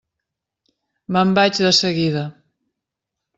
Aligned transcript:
Me'n 1.17 1.33
vaig 1.41 1.61
de 1.67 1.73
seguida. 1.81 2.25